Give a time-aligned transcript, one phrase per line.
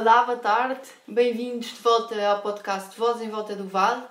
[0.00, 0.88] Olá, boa tarde.
[1.08, 4.04] Bem-vindos de volta ao podcast Voz em Volta do Vale.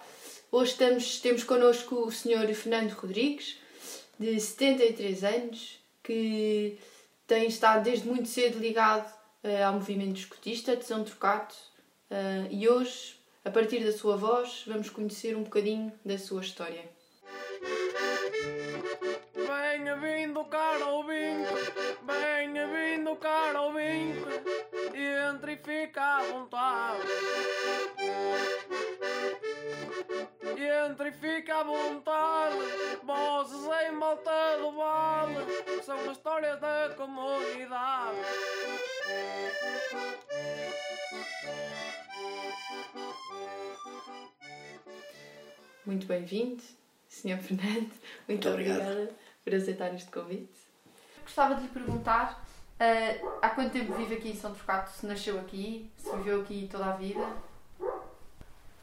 [0.51, 2.53] Hoje estamos, temos connosco o Sr.
[2.53, 3.57] Fernando Rodrigues,
[4.19, 6.77] de 73 anos, que
[7.25, 9.09] tem estado desde muito cedo ligado
[9.45, 11.05] uh, ao movimento escotista de São uh,
[12.51, 16.83] e hoje, a partir da sua voz, vamos conhecer um bocadinho da sua história.
[19.33, 20.86] Venha vindo, caro
[30.99, 32.55] Entre e fica à vontade,
[33.03, 35.45] vozes em volta do vale,
[35.83, 38.17] são histórias da comunidade.
[45.85, 46.63] Muito bem-vindo,
[47.07, 47.37] Sr.
[47.37, 47.75] Fernando.
[47.75, 49.15] Muito, Muito obrigada obrigado.
[49.43, 50.59] por aceitar este convite.
[51.21, 52.43] Gostava de lhe perguntar
[52.81, 54.89] uh, há quanto tempo vive aqui em São Trocado?
[54.89, 55.91] Se nasceu aqui?
[55.95, 57.37] Se viveu aqui toda a vida?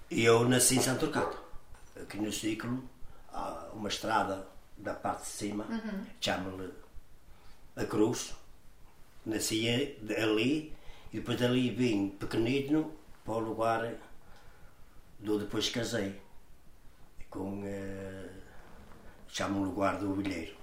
[0.09, 1.44] Eu nasci em Santo Turcato.
[2.01, 2.83] Aqui no ciclo
[3.33, 5.67] há uma estrada da parte de cima,
[6.21, 6.73] chama-lhe
[7.77, 8.35] a Cruz.
[9.25, 9.69] Nasci
[10.19, 10.75] ali
[11.13, 12.93] e depois dali vim pequenino
[13.25, 13.95] para o lugar
[15.19, 16.21] do depois casei
[17.31, 18.29] com eh,
[19.29, 20.55] chama o lugar do Bilheiro.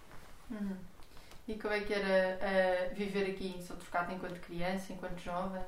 [1.47, 5.63] E como é que era uh, viver aqui em São Trocado enquanto criança, enquanto jovem?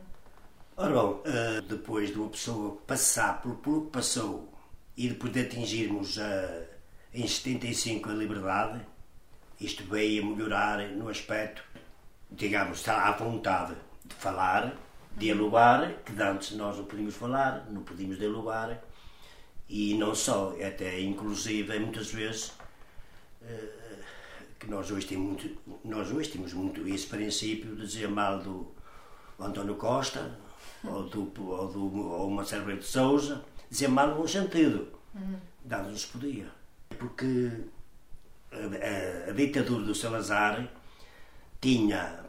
[0.77, 4.52] Ora bom, eh, depois de uma pessoa passar por pelo que passou
[4.95, 6.65] e depois de atingirmos a,
[7.13, 8.81] em 75 a liberdade,
[9.59, 11.63] isto veio a melhorar no aspecto,
[12.31, 14.75] digamos, estar à vontade de falar,
[15.17, 18.83] dialogar, que antes nós não podíamos falar, não podíamos dialogar,
[19.69, 22.51] e não só, até inclusive muitas vezes
[23.41, 23.99] eh,
[24.59, 28.71] que nós hoje temos muito, nós hoje temos muito esse princípio de dizer mal do
[29.39, 30.37] António Costa
[30.83, 34.87] ou do, ou do ou Marcelo Rebelo de Souza, dizer mal no bom sentido.
[35.63, 36.47] Dado não se podia.
[36.99, 37.51] Porque
[38.51, 40.67] a, a- a ditadura do Salazar
[41.61, 42.19] tinha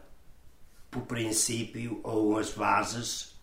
[0.89, 3.35] por princípio ou as bases,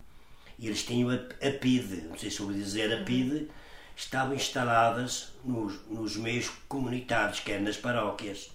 [0.59, 3.51] e eles tinham a, a PIDE, não sei se vou dizer a PIDE,
[3.95, 8.51] estavam instaladas nos, nos meios comunitários, que é nas paróquias.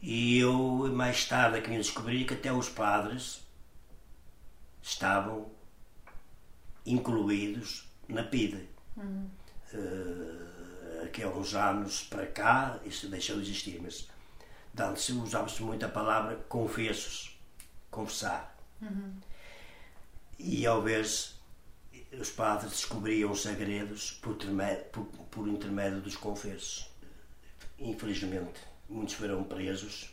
[0.00, 0.54] E eu,
[0.92, 3.41] mais tarde, é que vim descobrir que até os padres
[4.82, 5.50] estavam
[6.84, 8.68] incluídos na PIDE.
[9.74, 14.08] Eh, que há uns anos para cá, isso deixou de existir, mas
[14.78, 17.38] antes usava-se muito a palavra confessos,
[17.90, 18.56] confessar.
[20.38, 21.34] E ao vezes
[22.18, 24.36] os padres descobriam segredos por,
[24.92, 26.88] por- por intermédio dos confessos.
[27.78, 30.10] Infelizmente, muitos foram presos,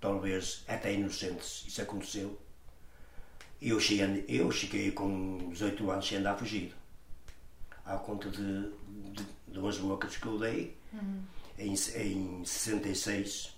[0.00, 2.40] talvez até inocentes, isso aconteceu.
[3.62, 6.74] Eu cheguei, eu cheguei com 18 anos sem andar fugido.
[7.84, 8.70] À conta de,
[9.12, 10.76] de, de umas bocas que eu dei
[11.58, 13.56] em, em 66,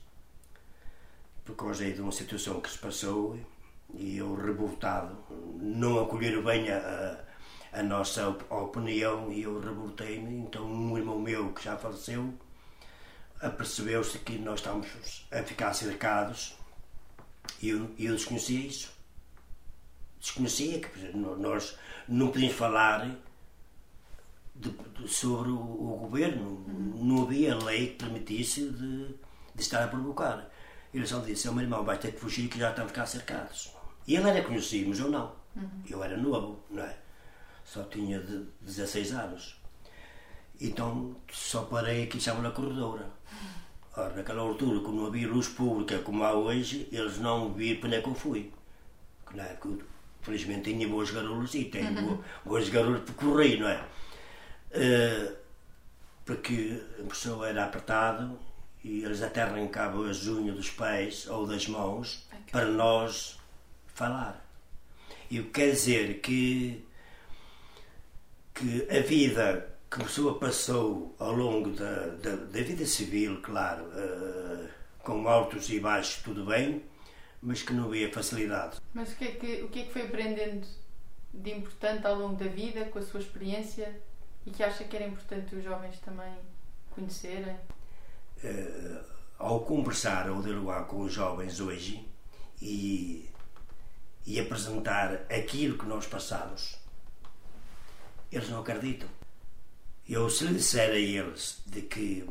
[1.44, 3.38] por causa de uma situação que se passou
[3.94, 5.16] e eu revoltado,
[5.60, 7.24] não acolher bem a,
[7.72, 10.36] a, a nossa op- opinião e eu revoltei-me.
[10.38, 12.32] Então, um irmão meu que já faleceu
[13.40, 16.54] apercebeu-se que nós estávamos a ficar cercados
[17.60, 18.93] e eu, e eu desconhecia isso.
[20.24, 21.76] Desconhecia que nós
[22.08, 23.14] não podíamos falar
[24.54, 26.64] de- de- sobre o, o governo.
[26.96, 29.08] Não havia lei que permitisse de,
[29.54, 30.48] de estar a provocar.
[30.94, 33.70] Ele só disse: O meu irmão vai ter que fugir, que já estamos cá cercados.
[34.06, 35.32] E ele era conhecido, mas eu não.
[35.88, 36.96] Eu era novo, não é?
[37.62, 39.56] Só tinha de 16 anos.
[40.58, 43.10] Então só parei aqui, chama na corredora.
[43.94, 47.86] Ora, naquela altura, como não havia luz pública como há hoje, eles não viram para
[47.88, 48.52] onde é que eu fui.
[49.28, 49.84] Que na época,
[50.24, 53.84] felizmente, tinha boas garolas e tenho bo- boas garolas para correr, não é?
[54.72, 55.32] Eh,
[56.24, 58.38] porque a pessoa era apertado
[58.82, 63.38] e eles até arrancavam as unhas dos pés ou das mãos para nós
[63.94, 64.44] falar.
[65.30, 66.84] E o que quer dizer que,
[68.54, 73.84] que a vida que a pessoa passou ao longo da, da, da vida civil, claro,
[73.94, 74.68] eh,
[74.98, 76.82] com altos e baixos, tudo bem,
[77.44, 78.80] mas que não havia facilidade.
[78.92, 80.66] Mas o que, é que, o que é que foi aprendendo
[81.32, 83.94] de importante ao longo da vida, com a sua experiência,
[84.44, 86.32] e que acha que era importante os jovens também
[86.90, 87.56] conhecerem?
[88.44, 89.00] eh,
[89.38, 92.06] ao conversar ou dialogar com os jovens hoje
[92.60, 93.28] e,
[94.26, 96.76] e apresentar aquilo que nós passamos,
[98.30, 99.08] eles não acreditam.
[100.08, 102.28] Eu, se lhe disser a eles de que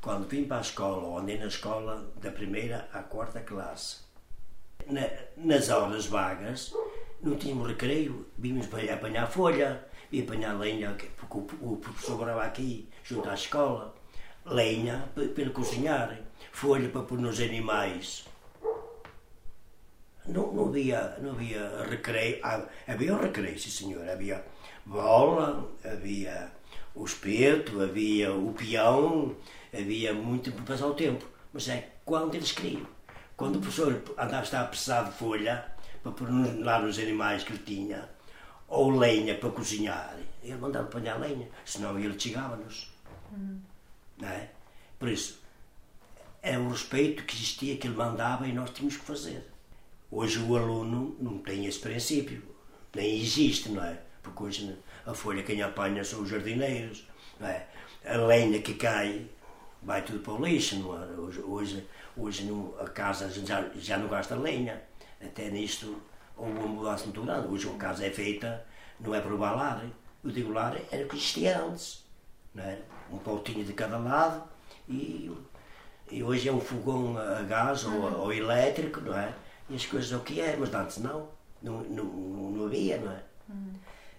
[0.00, 3.98] quando vim para a escola, ou andei na escola da primeira à quarta classe,
[4.86, 6.72] na- nas horas vagas,
[7.22, 12.88] não tínhamos recreio, vimos apanhar folha, e apanhar lenha, porque o, o professor morava aqui,
[13.02, 13.94] junto à escola,
[14.46, 16.16] lenha para, cozinhar,
[16.52, 18.24] folha para pôr nos animais.
[20.26, 24.42] Não, não, havia, não havia recreio, ah, havia o recreio, sim senhor, havia
[24.86, 26.50] bola, havia
[26.94, 29.36] o espeto, havia o peão,
[29.72, 31.26] havia muito para passar o tempo.
[31.52, 32.86] Mas é quando eles queriam.
[33.36, 35.64] Quando o professor andava, estava precisado de folha
[36.02, 36.28] para pôr
[36.60, 38.08] lá nos animais que ele tinha,
[38.68, 42.92] ou lenha para cozinhar, ele mandava apanhar lenha, senão ele chegava-nos.
[43.32, 43.60] Uhum.
[44.18, 44.50] Não é?
[44.98, 45.40] Por isso,
[46.42, 49.44] é o respeito que existia, que ele mandava e nós tínhamos que fazer.
[50.10, 52.42] Hoje o aluno não tem esse princípio,
[52.94, 53.98] nem existe, não é?
[54.22, 57.06] Porque hoje a folha quem apanha são os jardineiros,
[57.40, 57.66] não é?
[58.04, 59.26] A lenha que cai
[59.82, 61.06] vai tudo para o lixo, não é?
[61.16, 64.82] Hoje, hoje, hoje não, a casa já, já não gasta lenha,
[65.20, 66.00] até nisto
[66.36, 67.48] houve uma mudança muito grande.
[67.48, 68.64] Hoje a casa é feita,
[69.00, 69.84] não é por uma lar,
[70.22, 72.04] eu digo lar era o que existia antes,
[72.54, 72.78] não é?
[73.10, 74.42] Um pautinho de cada lado
[74.88, 75.30] e,
[76.10, 79.34] e hoje é um fogão a gás ou, ou elétrico, não é?
[79.68, 81.28] E as coisas é o que é, mas antes não,
[81.62, 83.22] não, não, não havia, não é?
[83.48, 83.74] Uhum.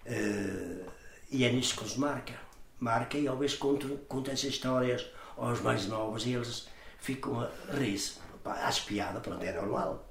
[0.05, 0.91] Uh,
[1.31, 2.33] e é nisso que nos marca.
[2.79, 5.05] Marca e às vezes conto, conto essas histórias
[5.37, 6.67] aos mais novos e eles
[7.05, 8.17] ficam a rir-se.
[8.43, 10.07] Acho piada, pronto, é normal.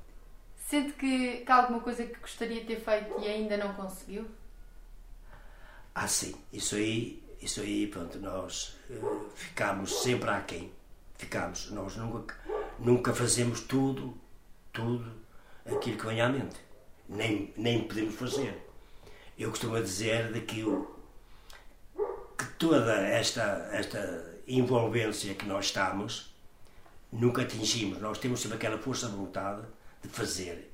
[0.56, 4.26] Sente que, que há alguma coisa que gostaria de ter feito e ainda não conseguiu?
[5.94, 6.34] Ah, sim.
[6.52, 10.72] Isso aí, isso aí pronto, nós uh, ficamos sempre aquém.
[11.16, 11.70] Ficamos.
[11.70, 12.34] Nós nunca,
[12.78, 14.16] nunca fazemos tudo,
[14.72, 15.12] tudo
[15.66, 16.56] aquilo que vem à mente.
[17.08, 18.66] Nem, nem podemos fazer.
[19.38, 20.64] Eu costumo dizer que,
[22.38, 26.33] que toda esta, esta envolvência que nós estamos,
[27.14, 28.00] nunca atingimos.
[28.00, 29.62] Nós temos sempre aquela força de vontade
[30.02, 30.70] de fazer,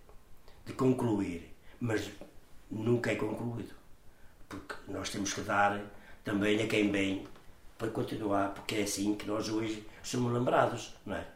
[0.65, 2.11] de concluir, mas
[2.71, 3.75] nunca é concluído.
[4.49, 5.81] Porque nós temos que dar
[6.25, 7.29] também a quem vem
[7.79, 11.27] para continuar, porque é assim que nós hoje somos lembrados, não é?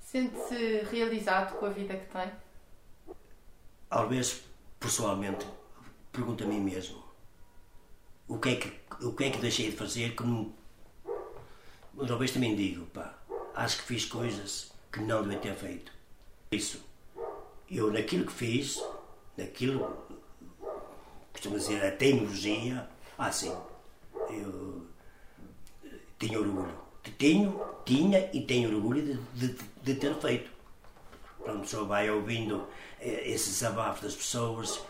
[0.00, 2.32] Sente-se realizado com a vida que tem?
[3.90, 4.42] Às vezes,
[4.80, 5.46] pessoalmente,
[6.10, 7.02] pergunto a mim mesmo
[8.26, 8.72] o que é que,
[9.04, 10.52] o que, é que deixei de fazer que não.
[11.94, 13.17] Mas vezes também digo, pá,
[13.54, 15.92] acho que fiz coisas que não devia ter feito.
[16.52, 16.82] Isso.
[17.70, 18.82] Eu, naquilo que fiz,
[19.36, 20.06] naquilo,
[21.32, 23.54] costumo dizer, a teimosia, assim,
[24.30, 24.86] eu
[26.18, 26.88] tinha orgulho.
[27.16, 29.02] Tenho, tinha e tenho orgulho
[29.34, 30.50] de, de, de ter feito.
[31.42, 32.66] Pronto, só vai ouvindo
[33.00, 34.80] eh, esses abafos das pessoas,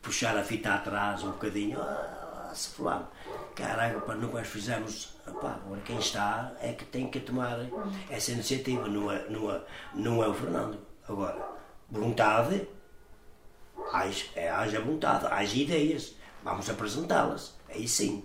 [0.00, 3.08] puxar a fita atrás um bocadinho, ah, se fulano,
[3.54, 7.58] caralho, para nunca nós fizemos, opá, agora quem está é que tem que tomar
[8.10, 9.62] essa iniciativa, não é, não é,
[9.94, 10.78] não é o Fernando.
[11.08, 11.48] Agora,
[11.90, 12.66] vontade,
[13.92, 18.24] haja, é, haja vontade, haja ideias, vamos apresentá-las, aí sim.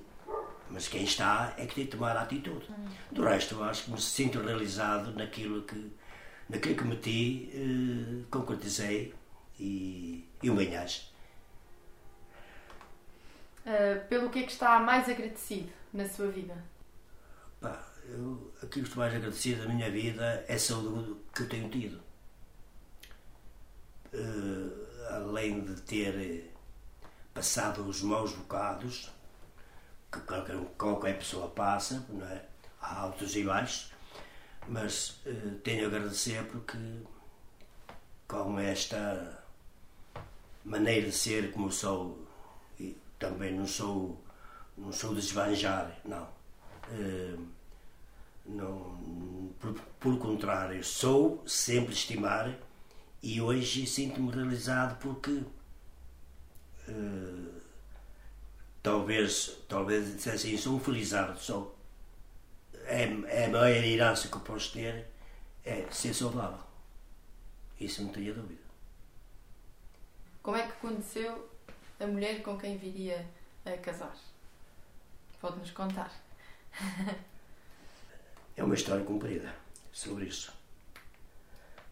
[0.69, 2.67] Mas quem está é que tem que tomar a atitude.
[3.11, 5.91] Do resto, eu acho que me sinto realizado naquilo que,
[6.47, 9.15] naquilo que meti, eh, concretizei
[9.59, 11.08] e, e um bem-aja.
[13.65, 16.55] Uh, pelo que é que está mais agradecido na sua vida?
[17.61, 21.49] Pá, eu, aquilo que estou mais agradecido na minha vida é a saúde que eu
[21.49, 22.01] tenho tido
[24.13, 26.51] uh, além de ter
[27.33, 29.11] passado os maus bocados
[30.11, 32.43] que qualquer, qualquer pessoa passa, não é?
[32.81, 33.91] há altos e baixos,
[34.67, 36.77] mas uh, tenho a agradecer porque
[38.27, 39.43] com esta
[40.63, 42.27] maneira de ser como sou,
[43.19, 44.23] também não sou
[44.77, 46.23] não sou de esbanjar, não.
[46.91, 47.47] Uh,
[48.45, 52.57] não por, por contrário, sou sempre estimar
[53.21, 55.43] e hoje sinto-me realizado porque
[56.87, 57.61] uh,
[58.81, 61.75] talvez, talvez dissesse isso, um felizardo só.
[62.85, 65.05] É, é a maior herança que eu posso ter
[65.63, 66.63] é ser saudável.
[67.79, 68.61] Isso não tenho dúvida.
[70.41, 71.48] Como é que conheceu
[71.99, 73.27] a mulher com quem viria
[73.65, 74.15] a casar?
[75.41, 76.11] Pode-nos contar.
[78.55, 79.53] é uma história comprida
[79.91, 80.53] sobre isso.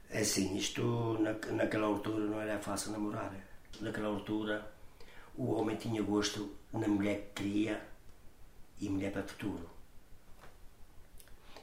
[0.10, 3.34] É assim, isto na, naquela altura não era fácil namorar.
[3.82, 4.72] Naquela altura
[5.36, 7.88] o homem tinha gosto na mulher que queria
[8.80, 9.70] e mulher para o futuro.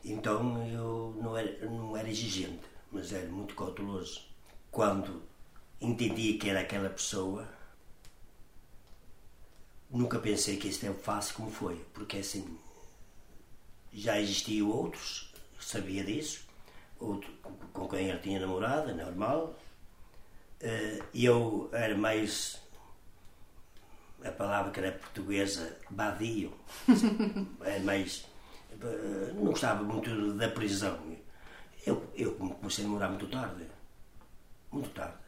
[0.04, 4.22] Então eu não era, não era exigente, mas era muito cauteloso.
[4.70, 5.22] Quando
[5.80, 7.48] entendi que era aquela pessoa,
[9.94, 12.58] nunca pensei que isso é fácil como foi, porque assim
[13.92, 16.44] já existiam outros, sabia disso,
[16.98, 17.30] outro,
[17.72, 19.54] com quem ele tinha namorada, normal.
[20.60, 22.60] Eh, e eu era mais
[24.24, 26.52] a palavra que era portuguesa, badio.
[27.62, 28.24] é mais.
[28.72, 30.98] eh, Não gostava muito da prisão.
[31.86, 33.66] Eu, eu comecei a namorar muito tarde.
[34.72, 35.18] Muito tarde.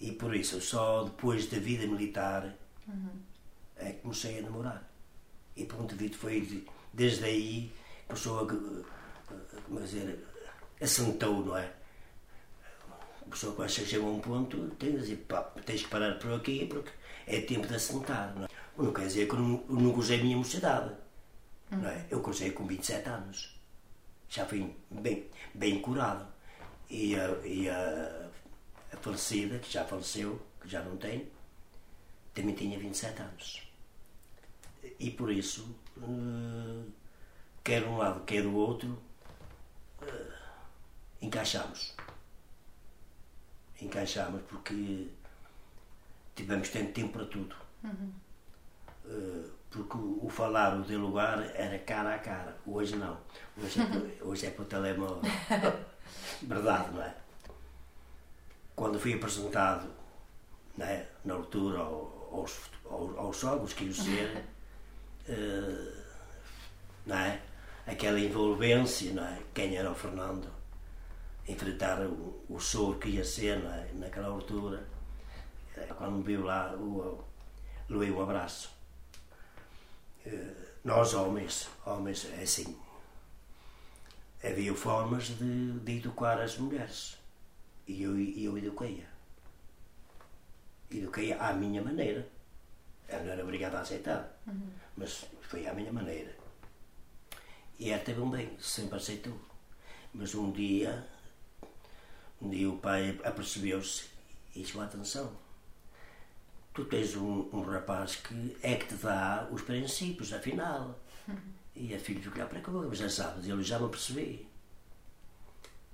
[0.00, 2.54] E por isso, só depois da vida militar
[3.76, 4.88] é que comecei a namorar.
[5.56, 7.72] E pronto, Vito foi de- desde aí,
[8.08, 8.12] a
[8.46, 10.24] que, eh, como dizer,
[10.80, 11.72] assentou, não é?
[13.26, 16.32] A pessoa quando chega a um ponto, tem de dizer, pá, tens que parar por
[16.34, 16.90] aqui porque
[17.26, 18.48] é tempo de assentar, não é?
[18.78, 20.94] Não quer dizer que eu não, não gozei a minha mocidade,
[21.70, 22.06] não é?
[22.10, 23.58] Eu gozei com 27 anos.
[24.28, 26.26] Já fui bem, bem curado.
[26.88, 28.28] E a, e a,
[28.92, 31.28] a falecida, que já faleceu, que já não tem,
[32.36, 33.62] também tinha 27 anos.
[35.00, 36.84] E por isso, eh,
[37.64, 38.96] quer um lado, quer do outro,
[40.02, 40.32] eh,
[41.22, 41.94] encaixamos.
[43.80, 45.08] Encaixamos porque
[46.34, 47.56] tivemos tempo, tempo para tudo.
[49.06, 52.56] Eh, porque o, falar, o dialogar era cara a cara.
[52.66, 53.18] Hoje não.
[53.56, 55.20] Hoje é, por- hoje é para o telemóvel.
[56.42, 57.14] Verdade, não é?
[58.74, 59.90] Quando fui apresentado
[60.76, 62.58] né, na altura ao- aos,
[62.90, 64.44] aos, aos jogos que ia ser,
[65.28, 65.92] eh,
[67.06, 67.40] não é?
[67.86, 69.42] aquela envolvência, não é?
[69.54, 70.48] quem era o Fernando,
[71.48, 73.88] enfrentar o, o soro que ia ser não é?
[73.94, 74.86] naquela altura.
[75.76, 77.24] Eh, Quando me viu lá, o,
[77.88, 78.70] levei um abraço.
[80.24, 82.76] Eh, Nós, homens, homens, é assim,
[84.42, 87.16] havia formas de, de educar as mulheres.
[87.86, 89.15] E eu, e eu eduquei-a.
[90.90, 92.28] Eduquei-a à minha maneira.
[93.08, 94.40] Ela não era obrigada a aceitar,
[94.96, 96.34] mas foi à minha maneira.
[97.78, 99.38] E ela teve um bem, sempre aceitou.
[100.12, 101.06] Mas um dia,
[102.40, 104.06] um dia o pai apercebeu-se
[104.54, 105.36] e chamou a atenção.
[106.74, 110.98] Tu tens um, um rapaz que é que te dá os princípios, afinal.
[111.74, 114.48] E a filha ficou para como já sabes, eu já me percebi.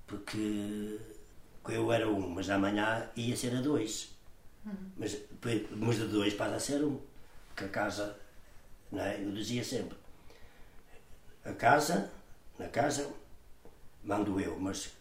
[0.07, 0.99] Porque
[1.69, 4.12] eu era um, mas amanhã ia ser a dois.
[4.97, 5.17] Mas,
[5.71, 7.01] mas de dois passa a ser um.
[7.49, 8.19] Porque a casa,
[8.91, 9.23] não é?
[9.23, 9.97] eu dizia sempre,
[11.45, 12.11] a casa,
[12.59, 13.13] na casa,
[14.05, 14.93] mando eu, mas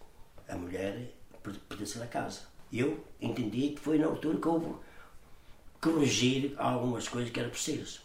[0.48, 1.14] a mulher
[1.44, 2.42] per- pertence à casa.
[2.72, 4.74] Eu entendi que foi na altura que houve
[5.80, 8.02] corrigir algumas coisas que era preciso.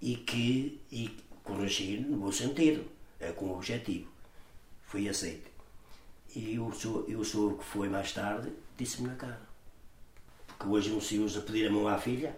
[0.00, 1.08] E que, e
[1.44, 2.84] corrigir no bom sentido,
[3.20, 4.10] é com o objetivo.
[4.84, 5.50] Foi aceito.
[6.34, 9.40] E o senhor, e o senhor que foi mais tarde disse-me na cara.
[10.62, 12.36] Porque hoje não se usa pedir a mão à filha.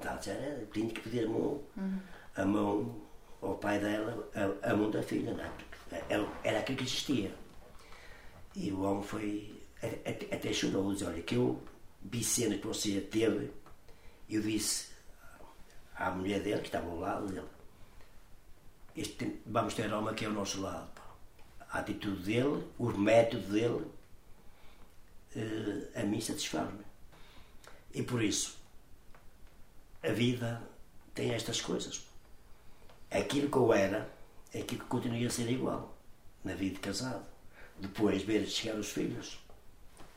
[0.00, 1.62] A dizer, é, tinha que pedir a mão,
[2.36, 3.02] a mão
[3.42, 4.30] ao pai dela,
[4.62, 5.34] a, a mão da filha.
[5.34, 5.50] Não é?
[6.44, 7.34] Era, aquilo que existia.
[8.54, 9.60] E o homem foi.
[10.32, 11.60] Até, chorou, disse, olha, que eu
[12.02, 13.50] vi cena que você teve,
[14.30, 14.88] eu disse
[15.96, 17.46] à mulher dele, que estava ao lado dele,
[18.96, 20.90] este, vamos ter homem aqui ao nosso lado.
[21.70, 23.86] A atitude dele, o método dele,
[25.36, 26.87] eh, a mim satisfaz-me.
[27.94, 28.58] E por isso,
[30.02, 30.62] a vida
[31.14, 32.06] tem estas coisas.
[33.10, 34.10] Aquilo que eu era,
[34.52, 35.96] é aquilo que continua a ser igual,
[36.44, 37.26] na vida de casado.
[37.78, 39.38] Depois ver chegar os filhos.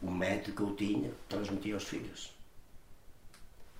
[0.02, 2.34] O método que eu tinha, transmiti aos filhos.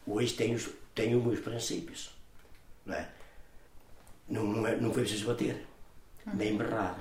[0.06, 2.16] Hoje tenho, os- tenho os meus princípios.
[2.86, 3.12] Não, é?
[4.28, 5.68] não, não, é, não foi preciso bater,
[6.34, 7.00] nem berrar.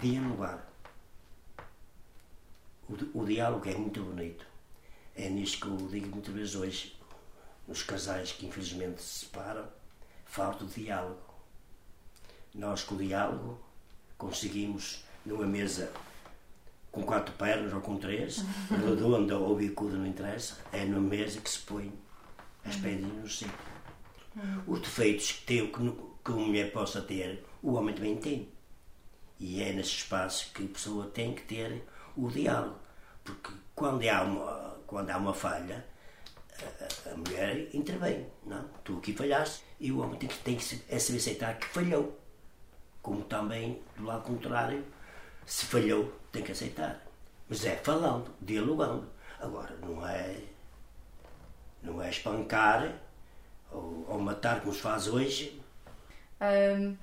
[0.00, 0.66] Dialogar.
[2.88, 4.46] O, o diálogo é muito bonito.
[5.16, 6.96] É nisto que eu digo muitas vezes hoje,
[7.66, 9.66] nos casais que infelizmente se separam,
[10.26, 11.18] falta o diálogo.
[12.54, 13.58] Nós, com o diálogo,
[14.18, 15.90] conseguimos, numa mesa
[16.92, 21.50] com quatro pernas ou com três, redonda ou bicuda, não interessa, é numa mesa que
[21.50, 21.92] se põe
[22.64, 23.76] as pedrinhas no sítio.
[24.66, 25.92] Os defeitos que, tem, que,
[26.24, 28.48] que uma mulher possa ter, o homem também tem.
[29.38, 31.82] E é nesse espaço que a pessoa tem que ter
[32.16, 32.78] o diálogo.
[33.24, 35.84] Porque quando há uma, quando há uma falha,
[37.06, 38.26] a, a- mulher intervém.
[38.44, 39.64] Não, tu aqui falhaste.
[39.80, 42.18] E o homem tem que, tem que é saber aceitar que falhou.
[43.02, 44.84] Como também, do lado contrário,
[45.46, 47.02] se falhou, tem que aceitar.
[47.48, 49.08] Mas é falando, dialogando.
[49.40, 50.40] Agora, não é,
[51.82, 52.92] não é espancar
[53.70, 55.60] ou, ou matar como se faz hoje.
[56.40, 56.96] Ahm,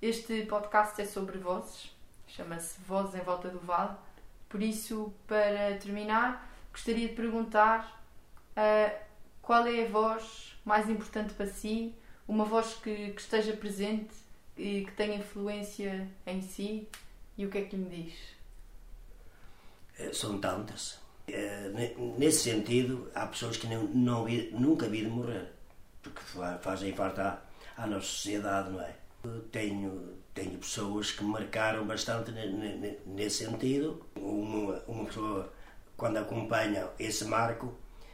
[0.00, 1.90] este podcast é sobre vozes,
[2.26, 3.96] chama-se Vozes em Volta do Vale.
[4.48, 8.02] Por isso, para terminar, gostaria de perguntar
[8.56, 8.92] ah,
[9.40, 11.94] qual é a voz mais importante para si,
[12.26, 14.14] uma voz que, que esteja presente
[14.56, 16.88] e que tenha influência em si,
[17.36, 18.14] e o que é que me diz?
[19.98, 20.98] Eh, São tantas.
[21.28, 25.52] Eh, ne- Nesse sentido, há pessoas que não, não nunca vi de morrer,
[26.02, 27.42] porque fa- fazem falta
[27.76, 28.94] à, à nossa sociedade, não é?
[29.52, 34.04] Tenho, tenho pessoas que marcaram bastante ne- ne- ne- nesse sentido.
[34.16, 35.52] Uma, uma pessoa,
[36.02, 37.72] quando acompanha esse marco,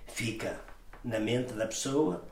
[0.09, 0.61] fica
[1.02, 2.23] na mente da pessoa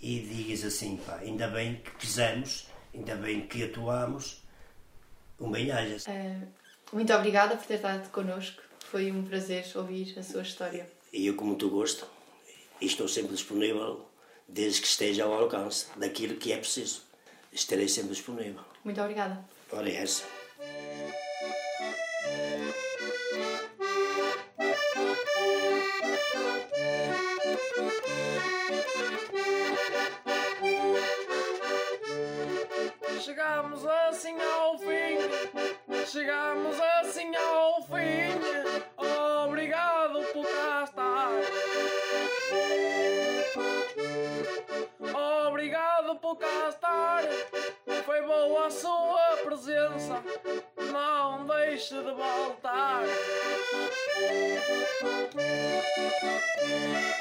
[0.00, 4.42] e diz assim: pá, ainda bem que fizemos, ainda bem que atuamos,
[5.38, 5.98] um bem-aja.
[6.10, 6.40] Eh,
[6.90, 8.62] muito obrigada por ter estado connosco.
[8.86, 10.90] Foi um prazer ouvir a sua história.
[11.12, 12.06] E eu, com muito gosto,
[12.80, 14.08] estou sempre disponível,
[14.48, 17.02] desde que esteja ao alcance daquilo que é preciso.
[17.52, 18.64] Estarei sempre disponível.
[18.82, 19.44] Muito obrigada.
[19.70, 20.24] Ora, é essa.
[33.20, 38.86] Chegamos assim ao fim, chegamos assim ao fim.
[39.44, 41.30] Obrigado por cá estar.
[45.48, 47.22] Obrigado por cá estar.
[48.04, 50.22] Foi boa a sua presença.
[50.92, 53.02] Não deixe de voltar.
[56.22, 57.15] うん。